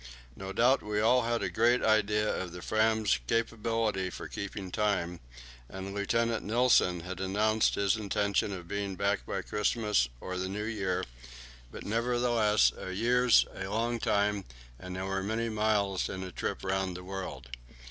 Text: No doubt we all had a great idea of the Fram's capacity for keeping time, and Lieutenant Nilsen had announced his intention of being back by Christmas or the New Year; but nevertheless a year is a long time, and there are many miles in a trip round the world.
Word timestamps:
No 0.35 0.51
doubt 0.51 0.81
we 0.81 0.99
all 0.99 1.21
had 1.25 1.43
a 1.43 1.49
great 1.51 1.83
idea 1.83 2.27
of 2.35 2.53
the 2.53 2.63
Fram's 2.63 3.19
capacity 3.27 4.09
for 4.09 4.27
keeping 4.27 4.71
time, 4.71 5.19
and 5.69 5.93
Lieutenant 5.93 6.43
Nilsen 6.43 7.01
had 7.01 7.19
announced 7.19 7.75
his 7.75 7.95
intention 7.97 8.51
of 8.51 8.67
being 8.67 8.95
back 8.95 9.27
by 9.27 9.43
Christmas 9.43 10.09
or 10.19 10.37
the 10.39 10.49
New 10.49 10.63
Year; 10.63 11.03
but 11.71 11.85
nevertheless 11.85 12.71
a 12.75 12.89
year 12.89 13.25
is 13.25 13.45
a 13.53 13.67
long 13.67 13.99
time, 13.99 14.45
and 14.79 14.95
there 14.95 15.03
are 15.05 15.21
many 15.21 15.49
miles 15.49 16.09
in 16.09 16.23
a 16.23 16.31
trip 16.31 16.63
round 16.63 16.97
the 16.97 17.03
world. 17.03 17.51